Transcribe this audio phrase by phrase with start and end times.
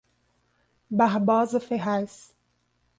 [0.89, 2.33] Barbosa Ferraz